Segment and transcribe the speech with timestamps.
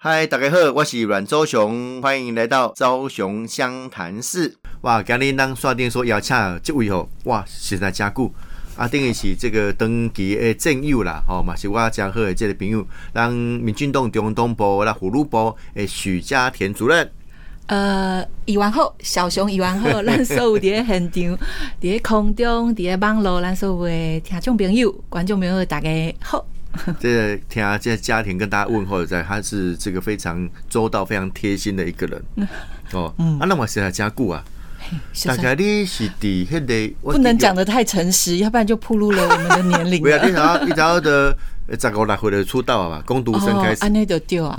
[0.00, 4.56] 嗨，大家好，我是阮周雄，欢迎来到周雄湘潭市。
[4.82, 8.32] 哇，今日咱刷电说邀请这位吼，哇，实在真久。
[8.76, 17.10] 啊，等于是这个登记的战友啦，吼嘛是我真好的这个朋友，让民进党中东部啦葫芦部的许家田主任。
[17.66, 21.38] 呃，议完后，小熊议完后，咱所有伫现场、
[21.82, 25.90] 伫空中、伫网络，咱所有的听众朋友、观众朋友，大家
[26.20, 26.46] 好。
[27.00, 32.22] 这个听啊，这家庭跟大家问候在，他是这个非常周到、非常贴心的一个人。
[32.92, 34.42] 哦，啊，那我现在加固啊，
[35.26, 40.00] 大概你是第迄个不能讲的太诚实，要不然就暴露了我们的年龄。
[40.02, 41.36] 不要，你早你早的
[41.78, 44.58] 十五六岁的出道嘛，攻读生开始，安尼就丢啊。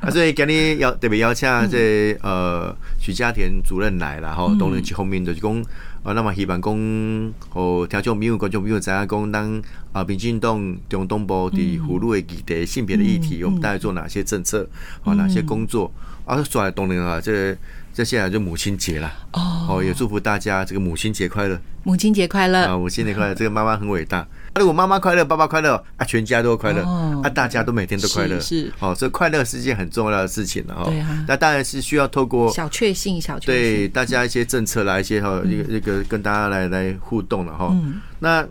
[0.00, 5.64] 啊，所以今日要特别邀请这呃许家田主任来了哈，当然去后面就是讲。
[6.02, 14.66] 啊，那么希望讲，和听众朋友、观众朋友知影讲，咱啊，民进党中东部伫葫芦的议题、性别的议题，我们大概做哪些政策，
[15.04, 15.92] 啊，哪些工作？
[16.24, 17.54] 啊，说来当然啊，这
[17.92, 22.66] 这现在就母亲节了，哦，也祝福大家这个母亲节快乐，母亲节快乐。
[22.66, 24.26] 啊，母亲节快乐，这个妈妈很伟大。
[24.54, 26.82] 如果妈妈快乐，爸爸快乐，啊，全家都快乐，
[27.22, 30.84] 啊，大家都每天都快乐，是，哦，所以快乐是一件很重要的事情了哈。
[30.84, 37.76] 对啊，那当然是需要透过小确幸，小确幸，对大家一些政策来一些哈，一个一个跟大家来来互动了哈。
[38.18, 38.46] 那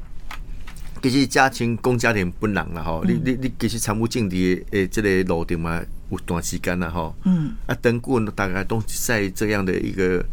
[1.02, 7.14] 其实家庭公家庭不难了哈，你你你其实参务境的诶，这个路程嘛，有短时间了哈。
[7.24, 10.26] 嗯，啊，等过大概都在这样的一个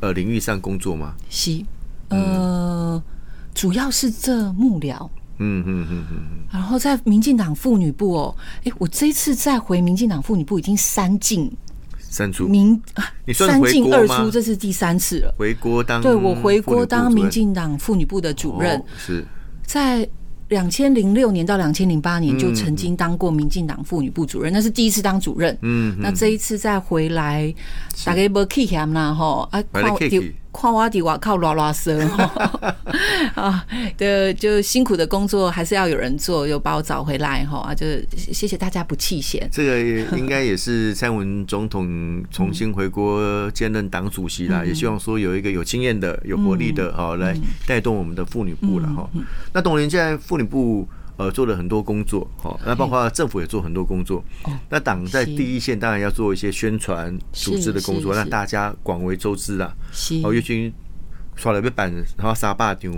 [0.00, 1.14] 呃领域上工作嘛。
[1.28, 1.64] 是，
[2.08, 3.02] 呃。
[3.54, 6.18] 主要是这幕僚，嗯嗯嗯嗯，
[6.52, 11.50] 然后在民进党妇女部哦，哎，我这一次再回民进党妇女部已经三进。
[11.98, 12.46] 三出。
[12.46, 12.78] 民，
[13.24, 15.34] 你三进二出，这是第三次了。
[15.38, 19.26] 回国当对我回国当民进党妇女部的主任，是。
[19.64, 20.06] 在
[20.48, 25.56] 两千零六年到两千零八年就曾经当过民进党妇女部主任，那是第一次当主任。
[25.62, 27.52] 嗯，那这一次再回来，
[28.04, 29.48] 大概不气嫌啦吼？
[29.50, 29.92] 啊，看
[30.62, 31.98] 我的哇靠，拉拉声
[33.34, 33.64] 啊！
[33.98, 37.74] 的就辛苦的工作还是要有人做，又把我找回来哈啊！
[37.74, 37.86] 就
[38.16, 39.48] 谢谢大家不弃嫌。
[39.52, 47.36] 这个应该也是蔡文总统重新回国兼任党主席啦，也希望说有一个有经验的、有活力的哈来
[47.66, 49.08] 带动我们的妇女部了哈。
[49.52, 50.88] 那董林现在妇女部。
[51.16, 54.22] 呃，做了很多工作，哦，那包括政府也做很多工作。
[54.68, 59.74] 那党在第一线，当然要做一些宣传、组织的工作，让大家广为周知啦。
[60.22, 60.72] 哦，岳军
[61.34, 62.92] 刷了一版，然后沙坝场，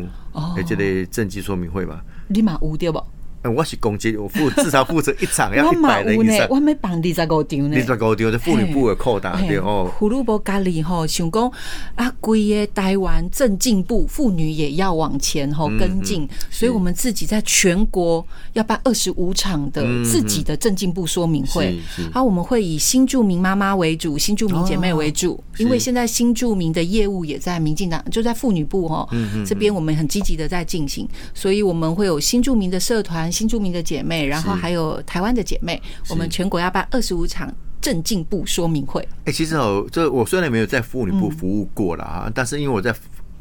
[0.56, 3.02] 诶，这类政绩说明会嘛，立马污掉不？
[3.44, 6.46] 我是公职，我负至少负责一场 要一百人以上。
[6.50, 7.76] 我没办二十五场呢。
[7.76, 9.90] 二十五场是妇女部的扩大对哦。
[9.96, 11.50] 胡萝卜咖喱吼，想讲
[11.94, 21.78] 啊，规个台湾正进步，妇女也要往前吼跟进，所以我们自己在全国要办二十五场的自己的正进步说明会。
[22.12, 29.08] 啊，我们会以新住民妈妈为主，新住民姐妹为主，因为现在新住民的业务也在民进党，就在妇女部哈
[29.46, 33.27] 这边，我们很积极的在进行，所以我们会有新住民的社团。
[33.30, 39.06] 新著名的姐妹，然后还有台湾的姐妹，我们全国要办二十五场正进步说明会。
[39.24, 42.94] 哎，其实哦，这我虽然没有在妇女部服务过了哈，但是因为我在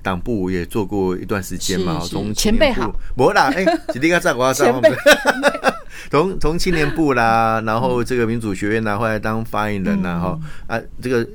[0.04, 4.72] 党部也做过一段时间嘛，从前辈好，没啦，哎，几弟哥在我要在，
[6.10, 11.28] 从从青年部啦，然后这个民主学院呐，后来当发言人呐，哈啊，这个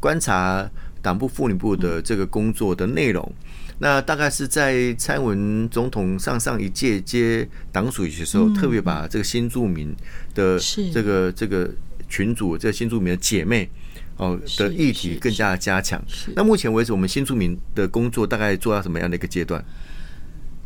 [0.00, 0.68] 观察
[1.00, 3.32] 党部妇女部的这个工作的内容。
[3.78, 9.94] 那大概是在蔡文总统上上一届接党主席的时候，特别把这个新住民
[10.34, 10.58] 的
[10.92, 11.70] 这个这个
[12.08, 13.68] 群组，这个新住民的姐妹
[14.16, 16.02] 哦的议题更加的加强。
[16.36, 19.64] 那目前为止，我们新住民的工作大概做到什么样的一个阶段？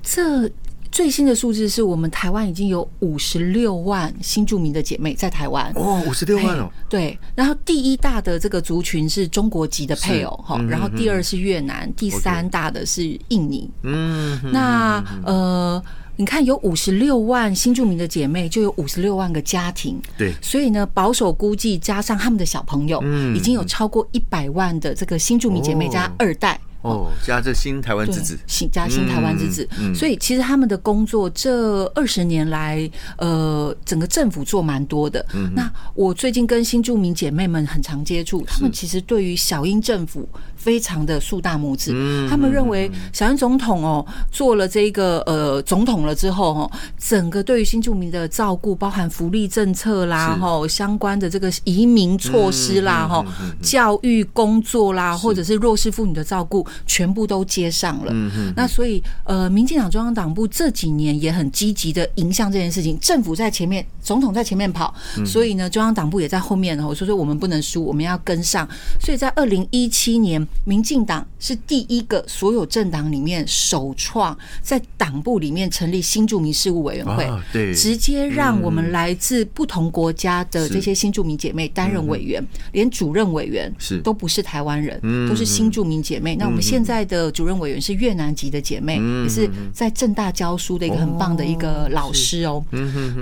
[0.03, 0.51] 这。
[0.97, 6.71] 最新的数字是我们台湾已经有五十六万新住民的姐妹在台湾哦，五十六万哦。
[6.89, 13.71] 对，然后第一大的这个族群是中国籍的配偶哈，然后第二是越南，第三大的是印尼。
[13.83, 15.83] 嗯，那呃，
[16.17, 20.01] 你看有五十六万新住民的姐妹，就有五十六万个家庭。
[20.17, 26.59] 对，所以呢，保守估计加上他们的小朋友，嗯，已经有超过一百万的这个新住民姐妹加二代。
[26.87, 32.89] 哦，加这新台湾之子，新加新台湾之子，所以其实他们的工作这二十年来，
[33.19, 35.25] 呃，整个政府做蛮多的。
[35.55, 40.29] 那我最近跟新住民姐妹们很常接触，他们其实对于小英政府
[40.67, 41.93] 非常的竖大拇指。
[42.29, 53.25] 他们认为小英总统哦做了这个呃总统了之后哦，整个对于新住民的照顾，包含福利政策啦，哈，相关的这个移民措施啦，哈，
[53.63, 56.67] 教育工作啦，或者是弱势妇女的照顾。
[56.85, 58.13] 全部都接上了。
[58.57, 64.95] 那所以呃，民进党中央党部这几年也很积极的迎向这件事情，政府在前面，总统在前面跑，
[65.27, 66.79] 所以呢，中央党部也在后面。
[66.83, 68.67] 我说说我们不能输，我们要跟上。
[68.99, 82.43] 所以在二零一七年，民进党是第一个所有政党里面首创在党部里面成立新住民事务委员会，对，直接让我们来自不同国家的这些新住民姐妹担任委员，
[82.73, 83.97] 连主任委员是。
[84.07, 86.37] 都不是台湾人，都是新住民姐妹。
[86.37, 92.65] 那我们现在的主任委员是越南籍的姐妹，也是在正大教书的一个很棒的一个老师哦。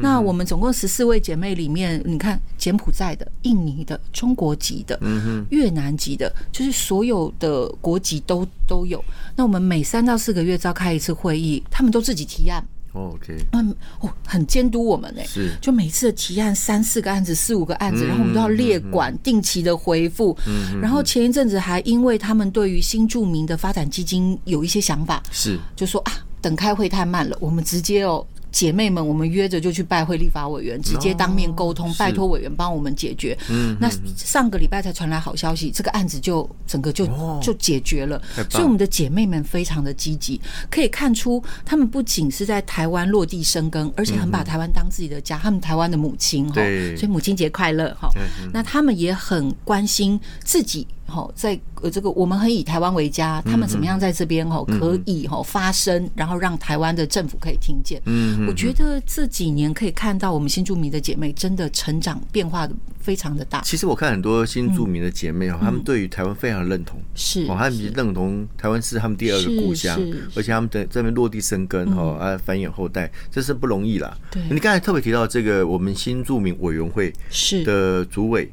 [0.03, 5.01] 那我们总共十四位姐妹里面，你看柬埔寨的、印尼的、中国籍的、
[5.49, 9.03] 越南籍的，就是所有的国籍都都有。
[9.37, 12.65] 那我们每三到四个月召开一次会议，他们都自己提案。
[12.95, 20.37] OK，嗯，哦，很监督我们呢，是，就每次的提案三四个案子，四五个案子，然后我们都要列管，定期的回复。
[20.47, 28.25] 嗯，然后前一阵子还因为他们对于新著名的发展基金有一些想法，是，就说啊，等开会太慢了，我们直接哦。
[28.55, 33.37] 姐妹们，我们约着就去拜会立法委员，直接当面沟通，拜托委员帮我们解决。
[33.51, 37.05] 嗯，那上个礼拜才传来好消息，这个案子就整个就
[37.43, 38.23] 就解决了。
[38.49, 40.41] 所以我们的姐妹们非常的积极，
[40.71, 46.55] 可以看出她们不仅是在台湾落地生根，而且很把台湾当自己的家，她们台湾的母亲哈。
[46.97, 48.09] 所以母亲节快乐哈。
[48.53, 50.87] 那他们也很关心自己。
[51.07, 58.01] 好，在呃这个我们很以台湾为家，他们怎么样在这边哈可以哈发声，然后让台湾的政府可以听见。
[58.07, 62.69] 嗯，我觉得这几年可以看到我们新住民的姐妹真的成长变化
[62.99, 63.61] 非常的大。
[63.61, 70.01] 其实我看很多新住民的姐妹哈，她们对于台湾非常认同，是哦，她们认同台湾是他们第二个故乡，
[70.35, 74.17] 而且他们在这边落地生根哈啊繁衍后代，这是不容易啦。
[74.31, 78.51] 对，你刚才特别提到这个我们新住民委员会是的主委。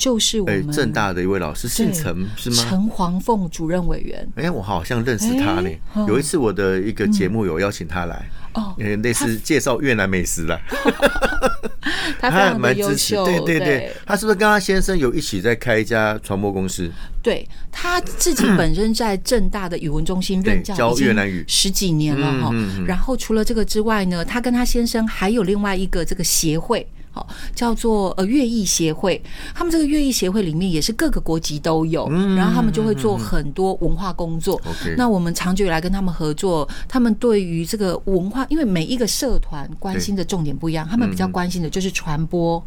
[0.00, 2.56] 就是我们正大的一位老师，姓陈是吗？
[2.56, 4.26] 陈黄凤主任委员。
[4.34, 5.70] 哎，我好像认识他呢。
[6.08, 10.58] 有一次我的一个节目有邀请他来，哦，类似介绍越南美食啦。
[12.18, 13.92] 他还蛮优秀，对对对。
[14.06, 16.90] 他是不是跟他先生有一起在开一家传播公司？
[17.22, 22.50] 对他自己本身在正大的语文中心任教，教越南语十几年了哈。
[22.86, 26.86] 然后除了这个之外呢，他跟他先生还有另外一个这个协会。
[27.12, 29.20] 好，叫做呃乐艺协会，
[29.54, 34.60] 他们这个乐艺协会里面也是各个国籍都有，然后他们就会做很多文化工作。
[34.96, 42.62] 那我们长久以来跟他们合作，他们对于这个文化，因为每一个社团关心的重点不一样，他们比较关心的就是传播，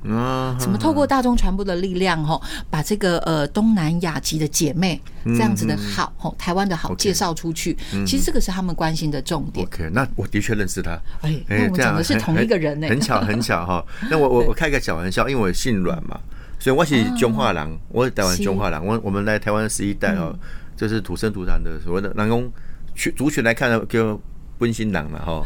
[0.60, 7.78] 怎么透过大众传播的力量，哈，把这个呃东南亚籍的姐妹这样子的好，哈，台湾的好介绍出去。
[8.06, 9.66] 其实这个是他们关心的重点。
[9.66, 13.86] OK，那我的确认识他，哎，那我讲的是同一个人呢，很巧 很巧哈。
[14.12, 14.34] 那我。
[14.34, 16.20] 我我开个小玩笑，因为我姓阮嘛，
[16.58, 18.84] 所以我是中华人，我是台湾中华人。
[18.84, 20.36] 我我们来台湾十一代哦，
[20.76, 22.52] 就是土生土长的所谓的南宫
[22.96, 24.20] 群族群来看呢，叫
[24.58, 25.44] 温馨郎嘛哈。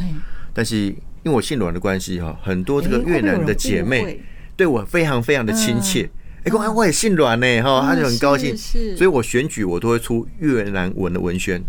[0.54, 0.96] 但是因
[1.26, 4.24] 为我姓阮的关系哈，很多这个越南的姐妹
[4.56, 6.10] 对我非常非常的亲切。
[6.48, 8.56] 哎，我我也姓阮呢哈，他就很高兴，
[8.96, 11.62] 所以我选举我都会出越南文的文宣。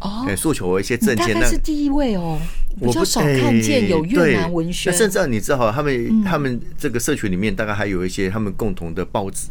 [0.00, 2.38] 哦，诉求我一些证件，那是第一位哦，
[2.78, 4.90] 我较少看见有越南文宣。
[4.90, 9.48] 甚至你知道，他们他们这个社群里面大概还有一些他们共同的报纸，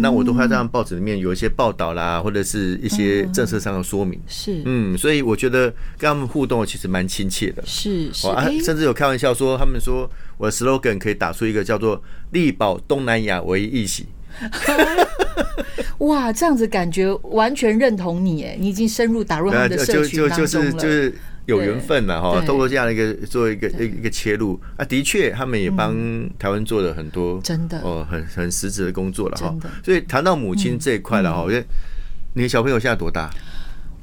[0.00, 4.20] 那我都会让报纸里面有一些报道啦，或者是一些政策上的说明。
[4.26, 7.62] 是，嗯，所以我觉得跟他们互动其实蛮亲切的。
[7.66, 8.28] 是，是，
[8.62, 12.02] 甚至有开玩笑说，他们说我的 slogan 可以打出一个叫做
[12.32, 14.06] “力保东南亚唯一席
[15.98, 20.72] ”。哇，这样子感觉完全认同你哎，你已经深入打入他们的社群当中了。
[20.72, 21.14] 就是
[21.48, 24.60] 有缘分了哈，透过这样的一个做一个一一个切入。
[24.76, 25.96] 啊，的确他们也帮
[26.38, 27.80] 台湾做了很多真的。
[27.80, 29.56] 哦，很很实质的工作了哈。
[29.82, 31.66] 所以谈到母亲这一块了哈，我觉得
[32.34, 33.30] 你的小朋友现在多大？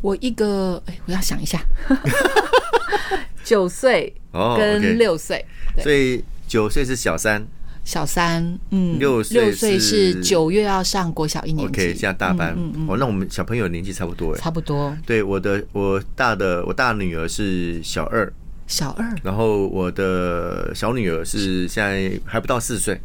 [0.02, 1.60] 我一个哎，我要想一下，
[3.44, 4.14] 九岁
[4.58, 5.46] 跟六岁，
[5.84, 7.46] 所以九岁是小三。
[7.86, 12.54] 小三，嗯，六六岁是九月要上国小一年级，OK，现在大班，
[12.88, 14.94] 哦，那我们小朋友年纪差不多，差不多。
[15.06, 18.34] 对，我的我大的我大女儿是小二，
[18.66, 23.00] 小二，然后我的小女儿是现在还不到四岁，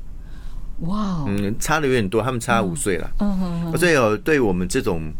[0.80, 5.12] 哇，嗯，差的有点多，他们差五岁了，嗯嗯，所以哦，对我们这种。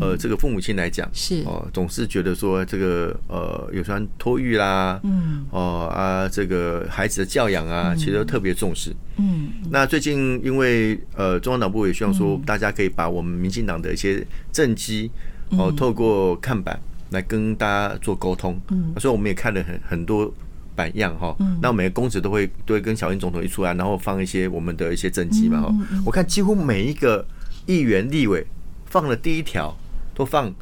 [0.00, 8.94] 呃，这个父母亲来讲是哦，总是觉得说这个呃，有关托育啦，嗯，哦啊，这个孩子的教养啊，其实都特别重视。
[9.16, 15.10] 嗯，那最近因为呃，中央党部也希望说，大家可以把我们民进党的一些政绩
[15.50, 16.78] 哦，透过看板
[17.10, 18.60] 来跟大家做沟通。
[18.70, 20.32] 嗯，所以我们也看了很很多
[20.74, 21.34] 版样哈。
[21.40, 25.62] 嗯，那每个公子都会都会跟小英总统一出来，然后放一些我们的一些政绩嘛。
[25.62, 27.26] 哈，我看几乎每一个
[27.66, 28.46] 议员立委。
[28.88, 29.76] 放了第一条
[30.14, 30.52] 都放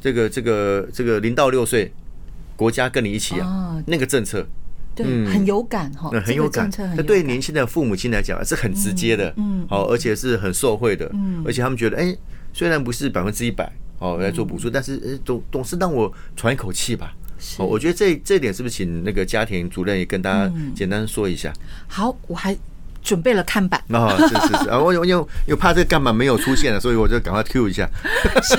[0.00, 1.92] 这个这个这个零到六岁，
[2.56, 4.46] 国家跟你一起哦养，那个政策。
[4.94, 5.26] 对，嗯。
[5.26, 6.70] 很有感哈，那很有感。
[6.96, 11.42] 那对年轻的父母亲来讲是很直接的，嗯好，而且是很受惠的，嗯。
[11.44, 12.16] 而且他们觉得，哎，
[12.52, 17.12] 虽然不是百分之一百哦来做补助，但是呃总总是让我喘一口气吧。
[17.58, 21.52] 哦，我觉得这这一点是不是请那个家庭主任也跟大家简单说一下？
[21.88, 22.56] 好，我还
[23.04, 27.88] 准备了看板，哦，是是是啊，我我因为因为怕这个干嘛没有出现了，所以我就赶快 Q 一下。
[28.42, 28.56] 是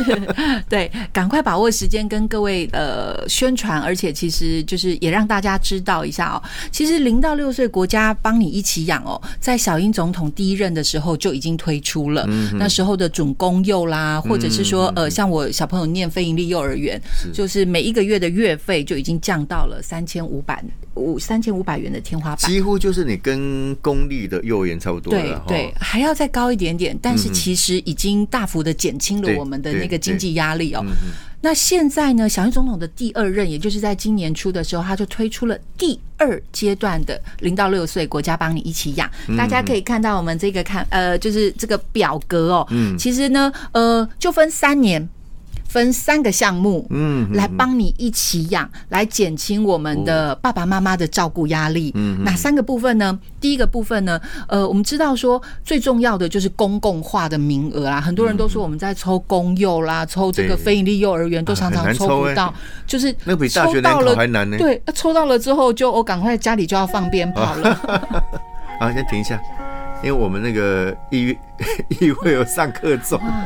[0.69, 6.41] 对，赶快把握时间跟各位呃宣传，而且其实就是也让大家知道一下哦。
[6.71, 17.01] 其实零到六岁国家帮你一起养哦，在小英总统第一任的时候就已经推出了，嗯那时候的准公幼啦，或者是说呃像我小朋友念非营利幼儿园，
[17.33, 22.51] 就是每一个月的月费就已经降到了三千五百五三千五百元的天花板。
[22.51, 31.11] 几乎就是你跟公立的幼儿园差不多对了，对，还要再高一点点，但是其实已经大幅的减轻了我们的那个经济压力哦嗯。
[31.41, 39.07] 那现在呢，小英总统的第二任，也就是在今年初的时候，他就推出了第二阶段的零到六岁国家帮你一起养。
[39.27, 45.07] 嗯大家可以看到我们这个看呃，就是这个表格哦，嗯其实呢，呃，就分三年。
[45.67, 51.91] 分三个项目，嗯来帮你一起养，来减轻我们的爸爸妈妈的照顾压力。
[51.95, 53.19] 嗯哪三个部分呢？
[53.39, 58.01] 第一个部分呢，呃，我们知道说最重要的就是公共化的名额啦。
[58.01, 62.53] 很多人都说我们在抽公幼啦，抽这个非营利幼儿园都常常抽不到，
[62.87, 67.75] 就是那个比大学联考抽到了还难呢对，那抽到了之后就我赶快家里就要放鞭炮了。
[68.79, 69.39] 好，先停一下，
[70.03, 71.37] 因为我们那个议
[71.99, 73.45] 议会有上课中，哇，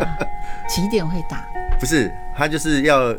[0.68, 1.44] 几点会打？
[1.80, 3.14] 不是他就是要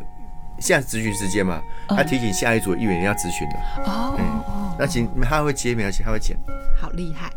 [0.59, 6.37] 现在咨询时间嘛，嗯他提醒下一组议员要咨询的，哦那请他会接没关系，他会剪，
[6.81, 7.31] 好厉害，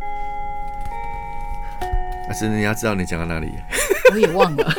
[2.28, 3.50] 但是你要知道你讲到哪里，
[4.12, 4.74] 我也忘了。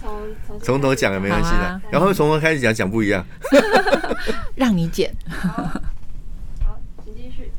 [0.00, 0.10] 从
[0.46, 3.24] 从从头讲也没关系的好啊，然后从头开始讲讲不一样，
[4.54, 5.12] 让你剪。
[5.30, 5.80] 好，
[7.04, 7.50] 请继续。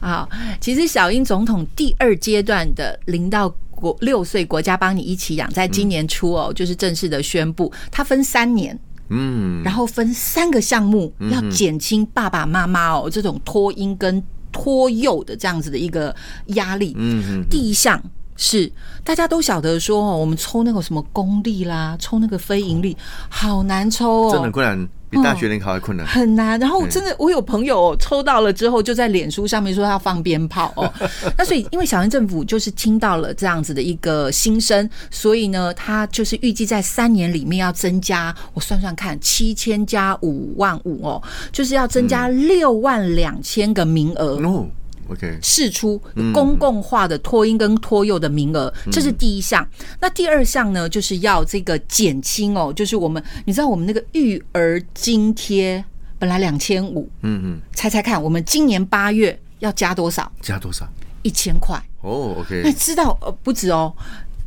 [0.00, 0.28] 好，
[0.60, 8.76] 其实小英总统第二阶段的零到国六岁国家帮你一起养，在今年初哦，就是正式的宣布，它分三年，
[9.10, 16.14] 嗯，然后分三个项目，要减轻爸爸妈妈哦这种托婴跟托幼的这样子的一个
[16.46, 16.94] 压力。
[16.96, 18.02] 嗯嗯，第一项
[18.36, 18.70] 是
[19.04, 22.96] 大家都晓得说哦，我们抽那个什么公立啦，抽那个非盈利，
[23.28, 26.58] 好难抽哦，真的很困难，比大学联考还困难，很难。
[26.58, 30.92] 然后真的，我有朋友哦抽到了之后，就在脸书上面说要放鞭炮哦。
[31.38, 41.22] 那所以，因为小英政府就是听到了这样子的一个心声，所以呢，他就是预计在三年里面要增加，我算算看，七千加五万五哦，
[41.52, 44.36] 就是要增加六万两千个名额。
[44.44, 44.66] 哦
[45.10, 46.00] ，OK，试出
[46.32, 49.66] 公共化的托婴跟托幼的名额，这是第一项。
[50.00, 55.84] 那第二项呢，就是要这个减轻哦，就是我们你知道我们那个育儿津贴
[56.18, 60.30] 本来两千五，嗯嗯，猜猜看，我们今年八月要加多少？
[60.40, 60.88] 加多少？
[61.22, 61.80] 一千块。
[62.02, 63.92] 哦，OK，那知道呃不止哦，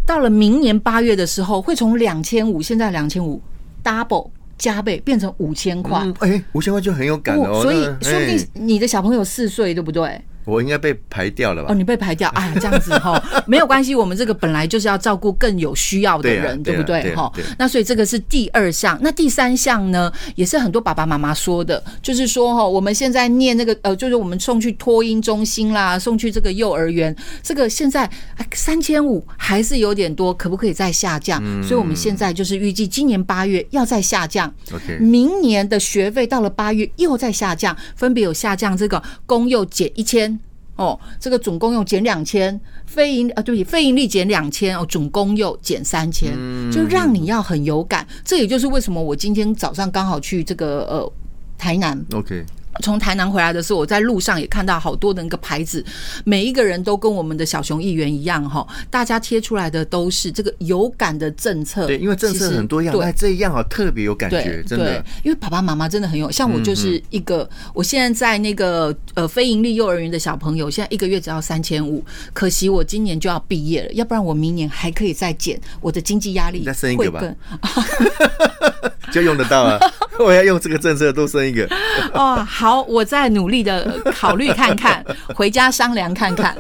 [0.06, 3.42] 到了明年八月的时候，会从两千五，现在两千五
[3.84, 6.00] double 加倍变成五千块。
[6.04, 10.22] 嗯，哎，五千块就很有感了哦，所以那说不定哎你的小朋友四岁，对不对？
[10.50, 11.76] 我应该被排掉了吧哦，？
[11.76, 28.10] 你被排掉，哎呀，这样子哈， 没有关系，我们这个本来就是要照顾更有需要的人，对啊不对哈那所以这个是第二项，那第三项呢，也是很多爸爸妈妈说的，就是说哈，我们现在念那个呃，就是我们送去托婴中心啦，送去这个幼儿园，这个现在
[28.54, 31.40] 三千五还是有点多，可不可以再下降？
[31.44, 40.39] 嗯所以我们现在就是预计今年八月要再下降，OK，明年的学费到了八月又再下降，分别有下降这个公幼减一千。
[40.80, 46.32] 哦，这个总公用减两千，非盈啊，对不起，非盈利减两千，哦，总公幼减三千，
[46.72, 48.08] 就让你要很有感。
[48.24, 51.12] 这也就是为什么我今天早上刚好去这个呃
[51.58, 52.02] 台南。
[52.14, 52.46] OK，
[52.82, 55.84] 从台南回来的时候，我在路上也看到好多的那个牌子，
[56.24, 61.88] 每一个人都跟我们的小熊议员一样哈，大家贴出来的都是这个有感的政策。
[61.88, 63.02] 对，因为政策很多样，对。
[63.02, 64.86] 但这一样啊特别有感觉，真的。
[64.86, 77.22] 对，，因为爸爸妈妈真的很有，像我就是一个，我现在在那个呃非盈利幼儿园的小朋友，现在一个月只要三千五，可惜我今年就要毕业了，要不然我明年还可以再减，我的经济压力再生一个吧
[79.12, 79.80] 就用得到啊！
[80.20, 81.68] 我要用这个政策多生一个，
[82.14, 82.36] 哦。
[82.44, 85.04] 好，我再努力的考虑看看，
[85.36, 86.56] 回家商量看看。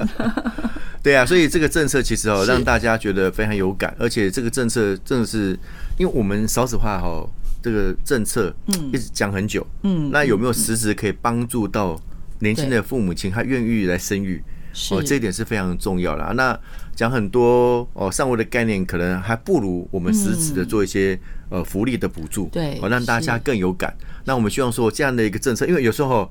[1.01, 5.58] 对啊，所以这个政策其实哦，是让大家觉得非常有感，而且这个政策真的是，
[5.98, 7.27] 因为我们少子化哦，
[7.62, 8.53] 这个政策
[8.91, 12.00] 一直讲很久，嗯那有没有实质可以帮助到
[12.39, 14.36] 年轻的父母亲，他愿意来生育？
[14.36, 14.44] 是
[14.91, 16.31] 哦，这一点是非常重要的啊。
[16.33, 16.57] 那
[16.95, 21.17] 讲很多哦，上位的概念可能还不如我们实质的做一些、
[21.50, 23.95] 呃福利的补助，嗯对哦，让大家更有感。
[24.25, 26.29] 那我们希望说这样的一个政策，因为有时候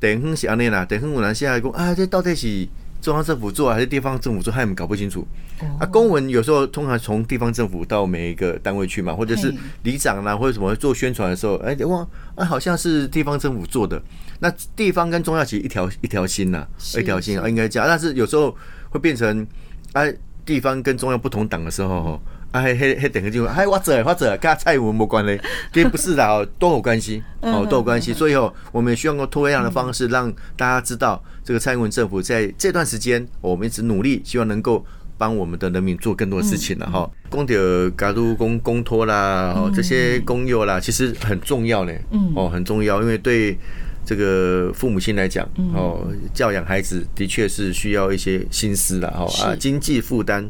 [0.00, 2.66] 等哼是安内啦，等哼我们现在讲啊，这到底是
[3.00, 5.26] 中央政府做还是地方政府做，他们搞不清楚。
[5.60, 14.00] 哦啊，公文有时候通常从地方政府到每一个单位去嘛，或者是里长啦，或者什么做宣传的时候，哎，哇，啊，好像是地方政府做的。
[14.40, 17.88] 那地方跟中央其实一条一条心呐、是一条心啊，应该这样。
[17.88, 18.54] 但是有时候
[18.90, 19.46] 会变成，
[19.92, 25.40] 哎、地方跟中央不同党的时候，吼，啊，嘿嘿嘿，等个就，哎，我者我者跟他蔡英文没关嘞，
[25.72, 28.12] 跟不是的哦，都有关系，哦，都有关系。
[28.12, 34.84] 所以哦，我们也希望用多样的方式让大家知道，这个蔡英文政府在这段时间，我们一直努力，希望能够。
[35.18, 42.34] 帮我们的人民做更多的事情了哈，公的嘎都公公托啦，哦这些公幼啦，其实很重要呢，嗯。
[42.36, 43.56] 哦很重要，因为对
[44.04, 49.56] 这个父母亲来讲，哦教养孩子的确是需要一些心思啦，哦啊是。
[49.56, 50.46] 经济负担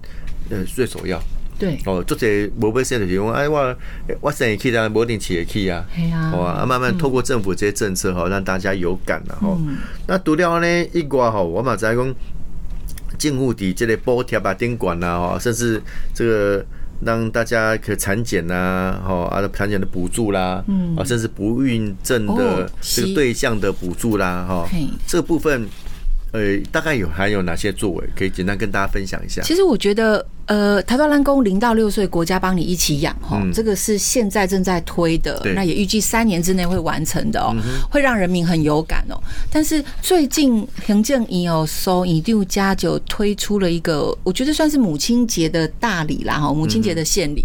[0.51, 1.23] 呃最首要。
[1.59, 2.27] 对，哦，做者
[2.61, 3.77] 无要说就是讲，哎，我
[4.21, 5.87] 我生会去啦，无一定饲会去啊。
[6.31, 9.79] 好啊，慢慢透过政府这些政策哈，让大家有感了哈嗯。
[10.07, 12.15] 那除了呢，一寡哈，我嘛知道讲，
[13.19, 15.81] 政府底这类补贴啊、监管啊，哈，甚至
[16.13, 16.65] 这个
[17.01, 25.67] 让大家可产检呐，哈啊，产检的补助啦，嗯啊，甚至不孕症哦的是这个对象的补助啦，哈嘿，这部分。
[26.37, 29.41] 呃，大概有还有哪些作为可以简单跟大家分享一下？
[29.41, 37.57] 其实我觉得，呃，台湾蓝公零到六岁，国家帮你一起养哈，嗯这个是现在正在推的，那也预计三年之内会完成的哦，
[37.91, 39.19] 会让人民很有感哦。
[39.51, 47.45] 但是最近行政院哦，收一六加九推出了一个，我觉得算是母亲节的大礼啦哈，母亲节的献礼。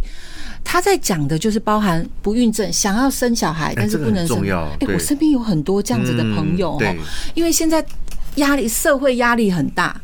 [0.63, 4.38] 他在讲的就是包含不孕症，想要生小孩，但是不能生。
[4.48, 6.98] 哎，对我身边有很多这样子的朋友哦嗯，
[7.33, 7.83] 因为现在
[8.35, 10.00] 压力，社会压力很大，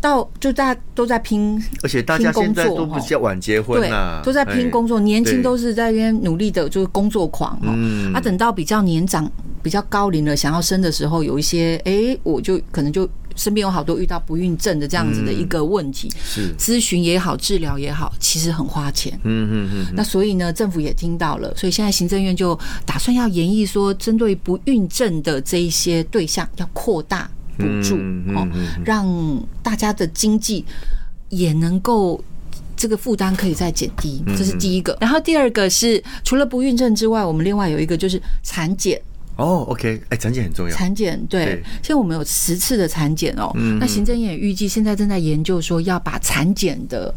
[0.00, 7.74] 到就大家都在拼而且大家现在都不叫晚结婚对呐，，都在拼工作，哎年轻都是在那边努力的，就是工作狂哦。
[7.74, 8.12] 嗯。
[8.12, 9.30] 啊，等到比较年长、
[9.62, 19.12] 比较高龄了，想要生的时候，有一些哎，我就可能就身边有好多遇到不孕症的这样子的一个问题，是，咨询也好，治疗也好，其实很花钱。
[19.24, 27.96] 嗯嗯嗯，那所以呢，政府也听到了，所以现在行政院就打算要研议说，针对不孕症的这一些对象，要扩大补助
[28.34, 28.46] 哦
[28.84, 29.06] 让
[29.62, 30.64] 大家的经济
[31.28, 32.22] 也能够。
[32.78, 34.94] 这个负担可以再减低，嗯这是第一个。
[35.00, 39.00] 然后第二个是，除了不孕症之外，我们另外有一个就是产检。
[39.36, 43.78] 哦，OK，哎，产检很重要，产检对对，现在我们有十次的产检哦嗯。
[43.78, 47.12] 那行政院也预计现在正在研究说要把产检的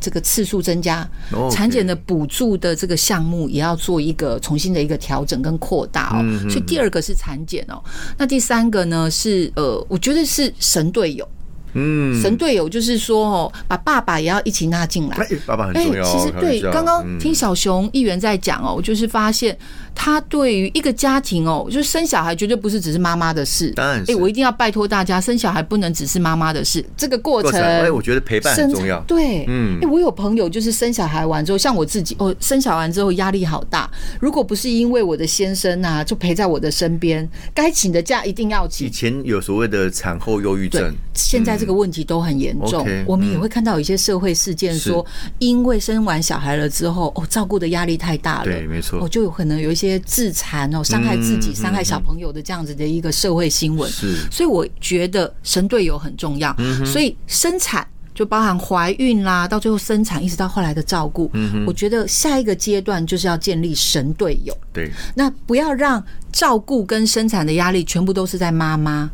[0.00, 1.08] 这个次数增加
[1.50, 6.48] 产检的补助的这个项目也要做一个重新的一个调整跟扩大哦。
[6.48, 7.82] 所以第二个是产检哦，
[8.16, 11.28] 那第三个呢是呃，我觉得是神队友。
[11.74, 15.16] 嗯，神队友就是说哦，把爸爸也要一起纳进来。
[15.16, 19.56] 哎，爸爸很哎、重要哎，其实对，刚刚嗯听小熊议员在讲哦，我就是发现
[19.94, 23.70] 他对于一个家庭哦，就是生小孩绝对不是只是妈妈的事。
[23.70, 33.90] 当然是哎、我一定要拜托大家，生小孩不能只是妈妈的事，这个过程，哎，我觉得陪伴很重要，对，嗯哎、我有朋友就是生小孩完之后，像我自己，哦，生小孩之后压力好大。
[34.20, 38.90] 如果不是因为我的先生啊，就陪在我的身边，该请的假一定要请以。
[38.90, 42.86] 前有所谓的产后忧郁症，，现在这个问题都很严重。
[43.06, 45.04] 我们也嗯会看到有一些社会事件说，
[45.38, 53.90] 因为生完小孩了之后，哦，照顾的压力太大了，对没错哦，就有可能有一些自残哦，伤害自己、嗯伤害小朋友的这样子的一个社会新闻。
[53.90, 56.54] 是所以我觉得神队友很重要。
[56.58, 61.30] 嗯所以生产就包含怀孕啦，到最后生产，一直到后来的照顾。
[61.34, 64.56] 嗯我觉得下一个阶段就是要建立神队友。
[64.72, 69.10] 对，那不要让照顾跟生产的压力全部都是在妈妈，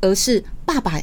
[0.00, 1.00] 而是爸爸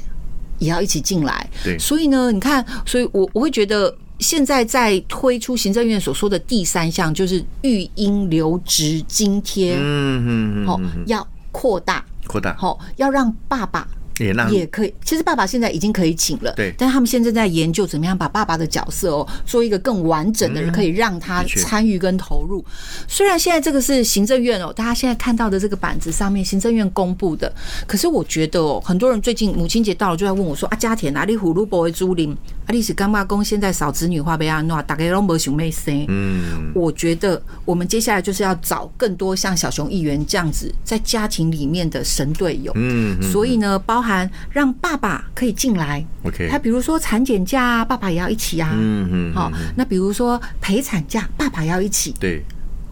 [0.60, 1.50] 也要一起进来。
[1.64, 3.96] 对所以呢，你看，所以我我会觉得。
[4.20, 13.86] 现在在推出行政院所说的第三项，就是育婴留职津贴，嗯嗯嗯哦嗯，嗯，要扩大，扩大好，要让爸爸
[14.20, 14.94] 也可以。
[15.04, 22.64] 其实爸爸现在已经可以请了，对但他们现在在研究怎么样把爸爸的角色哦做一个更完整的，可以让他参与跟投入。
[23.08, 27.52] 虽然现在这个是行政院哦，大家现在看到的这个板子上面行政院公布的，
[27.86, 32.32] 可是我觉得哦，很多人最近母亲节到了就在问我说啊，家田哪里葫芦不会租林
[32.66, 36.06] 啊，历史干妈公现在少子女化被安诺，大概都没熊妹生。
[36.08, 42.72] 嗯，我觉得我们接下来就是要找更多像小熊议员这样子在家庭里面的神队友。
[42.76, 48.70] 嗯，嗯所以呢，包含让爸爸可以进来，OK，他比如说产检假啊，爸爸也要一起啊。
[48.74, 52.14] 嗯嗯，好，那比如说陪产假，爸爸也要一起。
[52.20, 52.44] 对，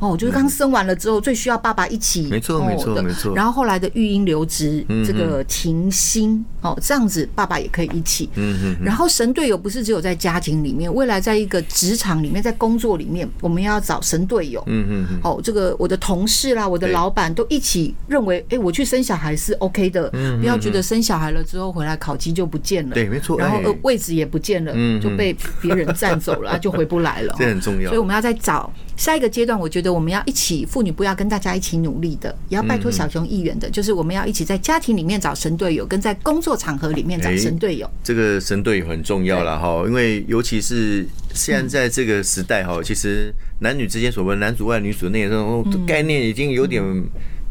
[0.03, 3.33] 哦，就是刚生完了之后最需要爸爸一起，没错哦没错的没错。
[3.35, 8.29] 然后后来的育婴留职，嗯这个停薪，哦，这样子爸爸也可以一起。
[8.35, 14.61] 嗯嗯然后神队友不是只有在家庭里面，未来在一个职场里面，在工作里面，我们要找神队友。
[14.67, 27.33] 嗯嗯嗯，哦，这个我的同事啦，我的老板都一起认为，哎，我去生小孩是 OK 的，嗯不要觉得生小孩了之后回来烤鸡就不见了，对没错然后位置也不见了嗯，就被别人占走了，啊 就回不来了。
[27.37, 27.89] 这很重要。
[27.89, 37.89] 所以我们要再找下一个阶段，我觉得我们要一起妇女部要跟大家一起努力的，也要拜托小熊议员的，就是我们要一起在家庭里面找神队友，跟在工作场合里面找哎神队友。
[38.03, 46.83] 这个神队友很重要了哈，因为尤其是现在这个时代哈，其实男女之间所谓男主外女主内这种概念已经有点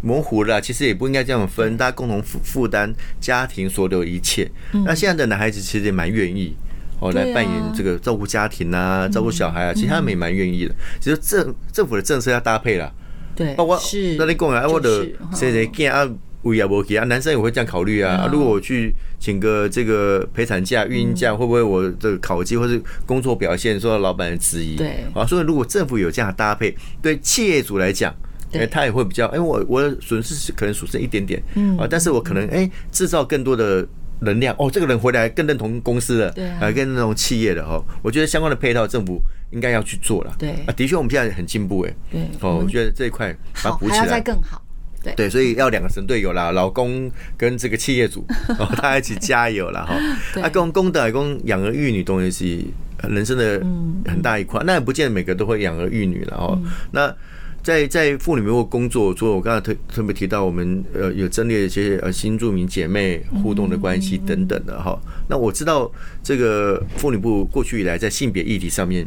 [0.03, 0.61] 模糊了。
[0.61, 4.51] 其实也不应该这样分，大家共同负负担家庭所有一切。
[4.85, 6.57] 那现在的男孩子其实也蛮愿意。
[7.03, 10.75] 哦，来扮演这个照顾家庭啊，照顾小孩啊，其实他们也蛮愿意的。
[11.01, 12.91] 其实政政府的政策要搭配啦。
[13.35, 16.09] 对包括是那你讲啊，我的就是谁谁见啊，
[16.43, 18.15] 为啊无给啊，男生也会这样考虑啊。
[18.15, 24.77] 啊如果我去请个这个陪产假、孕婴假，会不会我的考绩或是工作表现受到老板的质疑？
[24.77, 28.15] 对啊，所以如果政府有这样的搭配，对企业主来讲。
[28.51, 33.83] 对哎，他也会比较，哎，我我的损失是可能损失一点点，嗯啊，但是我可能哎制造更多的
[34.23, 36.59] 能量，哦，这个人回来更认同公司的，对啊。
[36.61, 40.51] 更认同企业的哈，我觉得相关的配套政府应该要去做了，对。
[40.67, 44.63] 啊，的确我们现在很进步，哎，对哦，我觉得这一块把补起来，还要再更好。
[45.03, 45.13] 对。
[45.15, 48.25] 对，所以要两个神队友啦，老公跟这个企业主，
[48.59, 49.97] 哦，大家一起加油啦哈。
[50.33, 50.43] 对。
[50.43, 52.31] 啊，公公的公养儿育女，东西
[53.03, 56.57] 是人生的嗯很大一块，那也不见得每个都会养儿育女了哦。
[56.93, 57.13] 那
[57.63, 64.99] 在在妇女部工作，所以我刚才特特别提到，我们呃有增列一些呃新住民姐妹互动的关系等等的哈。
[65.29, 65.91] 那我知道
[66.25, 69.07] 这个妇女部过去以来在性别议题上面，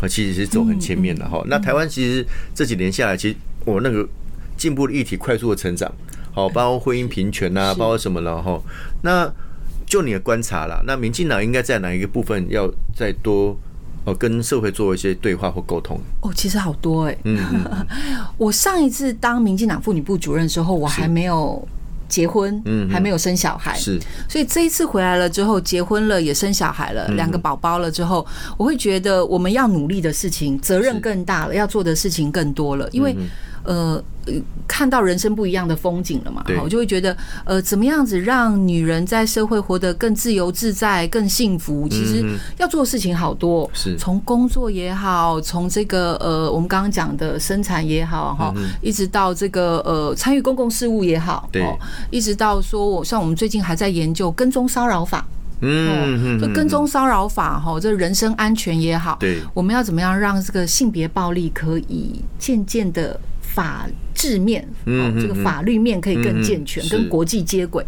[0.00, 1.42] 啊其实是走很前面的哈。
[1.48, 4.08] 那台湾其实这几年下来，其实我那个
[4.56, 5.92] 进步的议题快速的成长，
[6.32, 8.62] 好，包括婚姻平权呐、包括什么了哈。
[9.02, 9.28] 那
[9.84, 13.58] 就你的观察啦，那民进党应该在哪一个部分要再多
[14.06, 16.00] 哦跟社会做一些对话或沟通？
[16.22, 17.86] 哦，其实好多哎、嗯嗯
[18.38, 21.66] 我上一次当民进党妇女部主任的时候，我还没有
[22.08, 24.00] 结婚，嗯还没有生小孩，是。
[24.28, 28.24] 所以这一次回来了之后，结婚了也生小孩了，嗯两个宝宝了之后，
[28.56, 33.26] 我会觉得我们要努力的事情，责任更大了，要做的事情更多了，因为嗯
[33.66, 34.02] 呃。
[34.26, 34.32] 呃
[34.66, 36.58] 看到人生不一样的风景了嘛，对。
[36.58, 41.88] 我就会觉得，呃，怎么样子让女人在社会活得更自由自在、更幸福？
[41.88, 43.96] 其实嗯要做的事情好多，是。
[43.96, 48.52] 从工作也好，从这个呃，我们刚刚讲的生产也好，哈，
[48.82, 51.62] 一直到这个呃，参与公共事务也好，嗯对。
[51.62, 51.78] 哦，
[52.10, 55.24] 一直到说我像我们最近还在研究跟踪骚扰法，
[55.60, 59.38] 嗯就跟踪骚扰法哈，这人身安全也好，对。
[59.54, 63.18] 我们要怎么样让这个性别暴力可以渐渐的
[63.56, 67.82] 法治面，哦嗯嗯，这个法律面可以更健全，嗯跟国际接轨。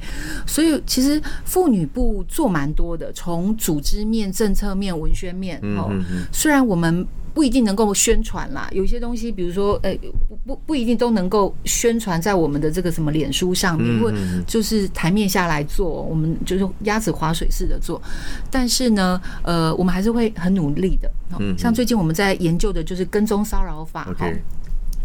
[0.46, 7.06] 所以其实妇女部做蛮多的，从组织面、政策面、文宣面，哦嗯嗯，虽然我们。
[7.34, 9.94] 不一定能够宣传啦，有些东西，比如说，呃，
[10.28, 14.12] 不不不一定都能够宣传在我们的这个什么脸书上面，因为
[14.44, 18.02] 就是台面下来做，我们就是鸭子划水式的做。
[18.50, 21.08] 但是呢，呃，我们还是会很努力的。
[21.30, 24.14] 哦像最近我们在研究的就是跟踪骚扰法，哦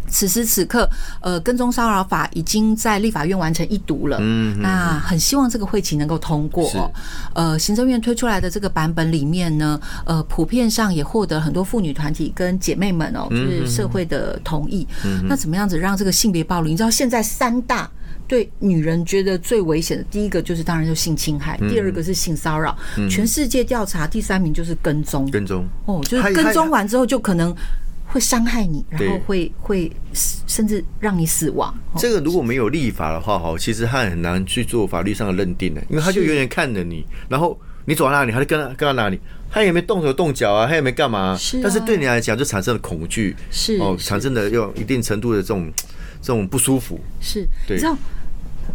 [0.08, 0.88] 此时此刻，
[1.20, 4.18] 呃，跟踪骚扰法已经在立法院完成一读了。
[4.20, 6.90] 嗯嗯那很希望这个会期能够通过哦。
[7.34, 14.86] 呃，行政院推出来的这个版本里面呢，呃，普遍上也获得很多妇女团体跟姐妹们哦，就是社会的同意。
[15.28, 16.70] 那怎么样子让这个性别暴力？
[16.70, 17.90] 你知道现在三大。
[18.26, 22.74] 对女人觉得最危险的，第一个就是当然就性侵害，第二个是性骚扰。
[23.08, 25.30] 全世界调查，第三名就是跟踪。
[25.30, 27.54] 跟踪哦，就是跟踪完之后就可能
[28.14, 29.90] 会伤害你，然后会会
[30.46, 31.74] 甚至让你死亡。
[31.92, 31.98] 哦。
[31.98, 39.18] 这个如果没有立法的话，哈，其实他很难去做法律上的认定的，因为他就远远看着你，然后你走到哪里，他就跟他跟到哪里，
[39.50, 41.60] 他也没动手动脚啊，他也没干嘛，是啊。
[41.64, 45.68] 但是对你来讲就产生了恐惧，是哦，产生了有一定程度的这种
[46.22, 47.76] 这种不舒服，是，对。
[47.76, 47.98] 你知道。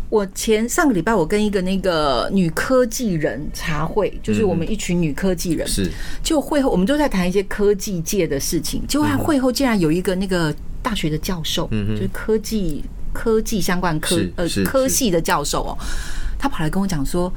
[0.09, 5.89] 我前上个礼拜，我跟一个那个女科技人茶会，就是我们一群女科技人，是。
[6.23, 15.77] 就会后我们都在谈一些科技界的事情，结果嗯他会后竟然有一个那个大学的教授，就是科技科技相关科呃科系的教授哦，
[16.37, 17.31] 他跑来跟我讲说。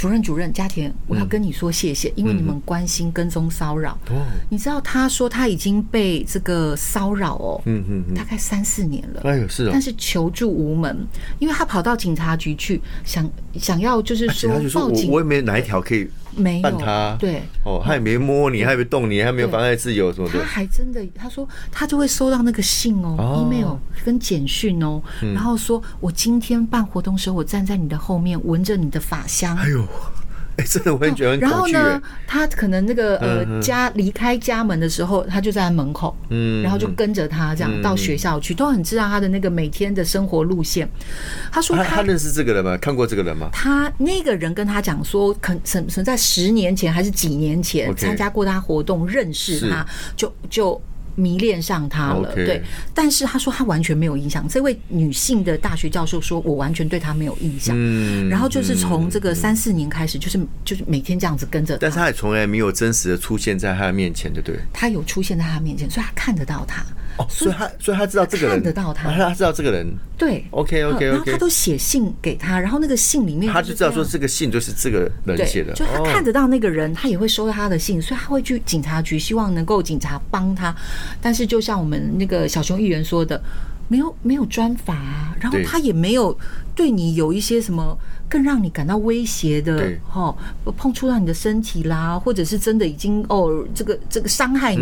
[0.00, 3.98] 主任，主任，家田，我要跟你说谢谢，因为你们关心跟踪骚扰。
[4.08, 4.16] 嗯。
[4.16, 8.14] 哦，你知道，他说他已经被这个骚扰哦，嗯嗯嗯。
[8.14, 9.20] 大概三四年了。
[9.24, 9.70] 哎呦是哦。
[9.70, 11.06] 但，是求助无门，
[11.38, 16.70] 因为他跑到警察局去，想想要就是说报警我我也没哪一条可以没有
[17.18, 17.42] 对。
[17.64, 20.44] 哦，他也没摸你，他也没动你，他没有妨碍自由什么的他的。
[20.44, 25.02] 还真的，他说他就会收到那个信哦、哦 e m a i l 跟简讯哦、
[25.34, 29.56] 然后说我今天办活动时候，我站在你的后面，闻着你的发香。
[29.56, 29.84] 哎呦，
[30.60, 40.86] 哎，真的我也觉得很然后呢，他可能那个呃家离开家门的时候，他就在门口，嗯然后就跟着他这样嗯到学校去，都很知道他的那个每天的生活路线。
[41.50, 42.76] 他说他认识这个人吗？
[42.76, 43.48] 看过这个人吗？
[43.52, 50.80] 他那个人跟他讲说，可曾曾在十年前还是几年前参加过他活动，认识他，就就
[51.20, 52.32] 迷恋上他了。
[52.34, 52.62] 对，
[52.94, 54.48] 但是他说他完全没有印象。
[54.48, 57.76] 这位女性的大学教授说，我完全对他没有印象。
[57.78, 64.58] 嗯然后就是从这个三四年开始，就是就是每天这样子跟着，但是他也从来没有真实的出现在他的面前，对不对？
[64.72, 66.84] 他有出现在他面前，所以他看得到他。
[67.20, 69.08] 哦，所以他所以他知道这个人看得到他。
[69.08, 69.86] 啊他知道这个人。
[70.16, 70.44] 对。
[70.50, 71.06] OK，OK，OK。
[71.06, 76.04] 嗯然后他都写信给他，然后那个信里面他就知道说这个信就是这个人写的，就他哦。
[76.04, 80.74] 看得到那个人，他也会收到他的信，所以他会去警察局，希望能够警察帮他。
[81.20, 83.40] 但是就像我们那个小熊议员说的，
[83.88, 86.36] 没有没有专法啊，然后他也没有
[86.74, 87.96] 对你有一些什么
[88.28, 90.34] 更让你感到威胁的对，哈，
[90.76, 94.80] 碰触到你的身体啦，或者是真的已经哦，这个这个伤害你，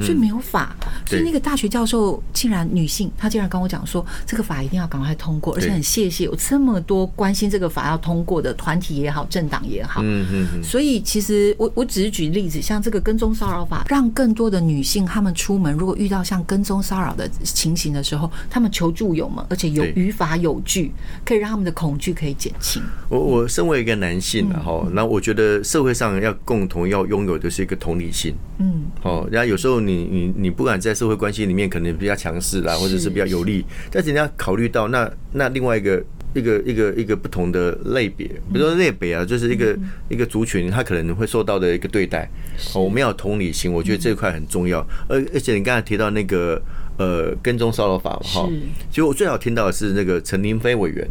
[0.00, 0.74] 所以没有法。
[1.06, 19.92] 所以那个大学教授竟然女性，她竟然跟我讲说，这个法一定要赶快通过，而且很谢谢有这么多关心这个法要通过的团体也好，政党也好，嗯嗯嗯，所以其实我我只是举例子，像这个跟踪骚扰法，让更多的女性她们出门，如果遇到像跟踪骚扰的情形的时候，她们求助有门，而且有对。
[19.96, 20.92] 语法有据，
[21.26, 22.80] 可以让他们的恐惧可以减轻。
[23.08, 28.34] 我我身为一个男性嗯啊，哈，那我觉得社会上要共同要拥有的是一个同理心。
[28.58, 36.02] 嗯，哦，然后有时候你你你不管在社会关系里面可能比较强势啦，或者是比较有利，但是你要考虑到那那另外一个
[36.36, 39.76] 一个一个一个不同的类别，比如说类别啊，就是一个
[40.10, 42.28] 一个族群，他可能会受到的一个对待。
[42.74, 44.86] 哦，我们要有同理心，我觉得这一块很重要。
[45.08, 46.60] 而而且你刚才提到那个
[46.98, 48.48] 呃跟踪骚扰法嘛，哈，
[48.90, 51.08] 其实我最好听到的是那个陈林飞委员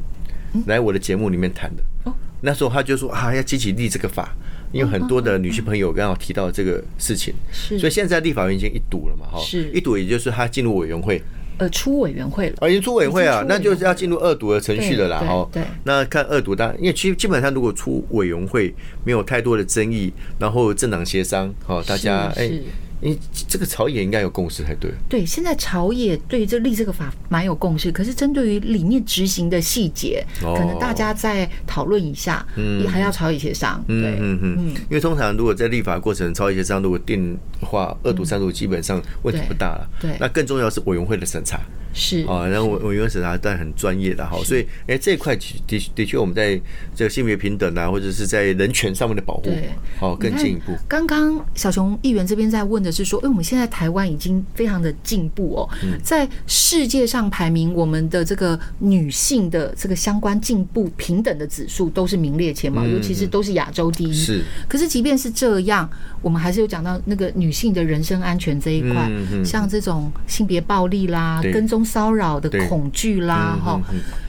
[0.67, 1.83] 来我的节目里面谈的。
[2.03, 2.13] 哦。
[2.41, 4.35] 那时候他就说啊，要积极立这个法，
[4.71, 7.79] 因为很多的女性朋友刚好提到这个事情，是。
[7.79, 9.39] 所以现在立法院已经一读了嘛，哈，
[9.73, 11.19] 一读，也就是他进入委员会，
[11.57, 12.55] 呃，出委员会了。
[12.59, 15.49] 啊，已经出委员会啊那就是要进入二读的程序了啦，对哈。
[15.53, 22.63] 对对那看二读，当然，因为基基本上如果出委员会没有太多的争议，然后政党协商，好，大家哎是
[23.05, 24.91] 是，因为这个朝野应该有共识才对。
[25.07, 32.45] 对，现在朝野对于这立这个法蛮有共识，可是针对于里面执行的细节，哦可能大家再讨论一下，
[32.81, 33.83] 也还要朝野协商。
[33.87, 39.89] 对，嗯嗯嗯，因为通常如果在立法过程朝野协商如果定的话，二读三读基本上问题不大了。
[39.99, 41.59] 对对那更重要是委员会的审查。
[41.97, 46.59] 是啊，然后我我原审查当然很专业的哈，所以哎这一块的的的确我们在
[46.93, 50.73] 这个性别平等啊，或者是在人权上面的保护对，好更进一步。
[50.89, 64.11] 刚刚小熊议员这边在问的是说，哎，我们现在台湾已经非常的进步哦，嗯在世界上排名我们的这个女性的这个相关进步平等的指数都是名列前茅，尤其是都是亚洲第一。
[64.11, 65.89] 嗯是，可是即便是这样，
[66.21, 69.09] 我们还是有讲到那个女性的人身安全这一块
[69.43, 73.81] 像这种性别暴力啦、跟踪骚扰的恐惧啦，嗯哈。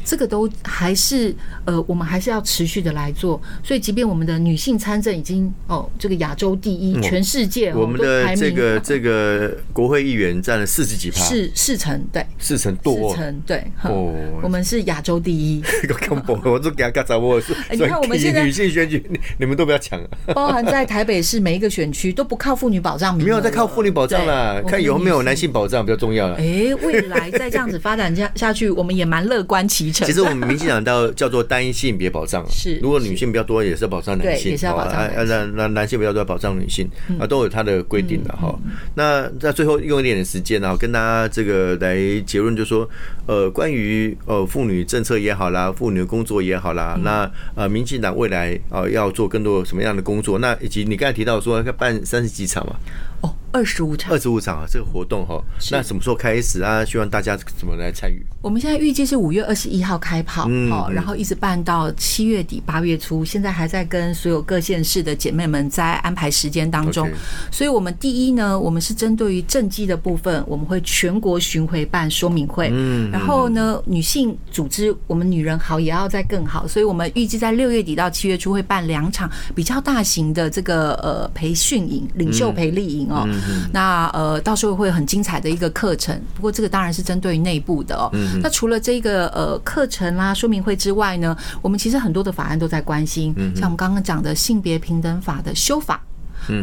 [0.09, 3.43] 这个都还是呃，我们还是要持续的来做。
[3.65, 7.03] 所以，即便我们的女性参政已经哦，这个亚洲第一，嗯。
[7.03, 12.95] 全世界哦我们的这个这个国会议员占了四十几趴，四四成，对，四成多。
[12.95, 13.15] 四哦。
[13.17, 14.13] 成对，哦。
[14.43, 20.07] 我们是亚洲第一， 这个看不， 我都给他嘎杂我，哎你看我们现在女性选举，你 你们都不要抢啊！
[20.35, 25.37] 包含在台北市每一个选区都不靠妇女保障没有在靠妇女保障啦，看以后没有男。
[25.37, 26.37] 性保障比较重要了。
[26.39, 30.07] 哎，未来再这样子发展下 下去，我们也蛮乐观其成。
[30.07, 36.89] 其实我们民进党到叫做单一性别保障啊，是如果女性比较多，也是要保障男性，对也是要保障男性啊那那男性比较多要保障女性
[37.21, 38.59] 啊，都有它的规定的哈。
[38.95, 42.89] 那在最后用一点点时间啊，跟大家这个来结论，就说
[43.27, 50.39] 呃，关于呃妇女政策也好啦，妇女的工作也好啦，那呃民进党未来啊要做更多什么样的工作？
[50.39, 52.77] 那以及你刚才提到说要办三十几场嘛，
[53.21, 56.85] 哦，二十五场二，十五场啊，这个活动哈，那什么时候开始啊？
[56.85, 58.23] 希望大家怎么来参与？
[58.43, 67.09] 我们现在预计是五月二十一号开跑，嗯哦，嗯然后一直办到七月底八月初，现在还在跟所有各县市的姐妹们在安排时间当中。
[67.51, 72.69] 所以，我们第一呢，我们是针对于政绩的部分，我们会全国巡回办说明会。
[72.75, 83.25] 嗯然后呢，女性组织我们女人好也要再更好，所以我们预计在六月底到七月初会办两场比较大型的这个呃培训营、领袖培力营哦。
[83.27, 86.21] 嗯那呃，到时候会很精彩的一个课程。
[86.35, 88.11] 不过这个当然是针对于内部的哦。
[88.43, 96.01] 那除了这个呃课程啦、说明会之外呢，我们其实很多的法案都在关心，像我们刚刚讲的性别平等法的修法。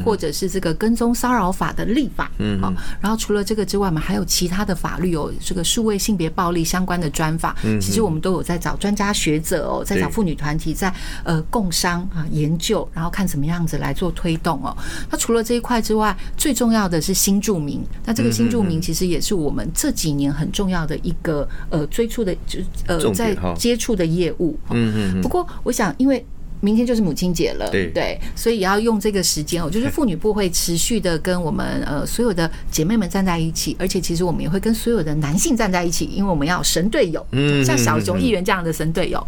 [0.03, 14.75] 或者是这个跟踪骚扰法的立法，嗯，好，然后除了这个之外，我们还有其他的法律有这个数位性别暴力相关的专法，嗯，其实我们都有在找专家学者哦，在找妇女团体在呃共商啊研究，然后看怎么样子来做推动哦。
[15.09, 25.21] 那除了这一块之外，最重要的是新住民，那这个新住民其实也是我们这几年很重要的一个呃追触的，就呃在接触的业务，嗯嗯。
[25.21, 26.25] 不过我想，因为
[26.63, 39.21] 明天就是母亲节了，对对，所以也要用这个时间哦，就是 妇女部会持续的跟我们呃所有的姐妹们站在一起，而且其实我们也会跟所有的男性站在一起，因为我们要神队友，嗯，像小熊议员这样的神队友。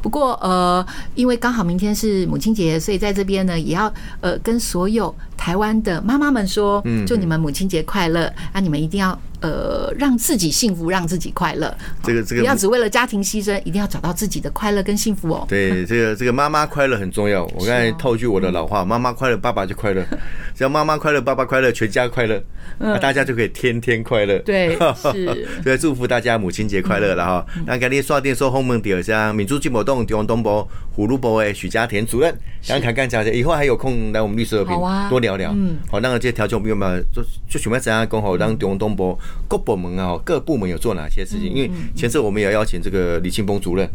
[0.00, 8.60] 不过呃，因为刚好明天是母亲节，所以在这边呢，也要呃跟所有台湾的妈妈们说，祝你们母亲节快乐啊！
[8.60, 9.18] 你们一定要。
[9.46, 11.72] 呃，让自己幸福，让自己快乐。
[12.02, 15.46] 这个这个不要只为了家庭牺牲，一定要找到自己的快乐跟幸福哦。
[15.48, 17.44] 对，这个这个妈妈快乐很重要。
[17.54, 20.04] 我刚才套句我的老话，妈妈快乐，爸爸就快乐。
[20.52, 22.42] 只要妈妈快乐，爸爸快乐，全家快乐，
[22.78, 24.36] 那大家就可以天天快乐。
[24.40, 25.46] 对， 是。
[25.62, 27.46] 所以祝福大家母亲节快乐了哈。
[27.66, 34.74] 那今天刷电说后门第二项，民主进步动中央东部虎路部的许家田主任，想看看讲讲，以后还有空来我们律师的频
[35.08, 35.52] 多聊聊。
[35.54, 39.16] 嗯，好，那个这些条件朋友们就就想要怎样讲好，让中央东部。
[39.48, 41.52] 各部门啊，各部门有做哪些事情？
[41.52, 43.88] 因为前次我们也邀请这个李庆峰主任，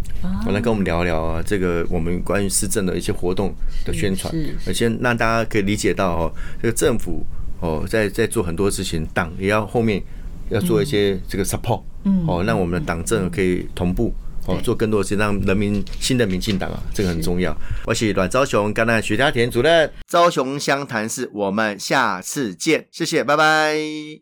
[0.46, 3.54] 我来跟我们聊聊啊，这个我们关于市政的一些活动
[3.86, 4.34] 的宣传，
[4.66, 7.26] 而且让大家可以理解到哦，这个政府
[7.60, 10.02] 哦，在在做很多事情，党也要后面
[10.50, 11.82] 要做一些这个 support，
[12.28, 14.14] 哦，让我们的党政可以同步
[14.46, 17.56] 哦，做更多的事情，让人民新的民进党啊，这个很重要。
[17.86, 24.20] 我是阮昭雄，甘南徐家田主任，昭雄湘潭市，我们下次见，谢谢，拜拜。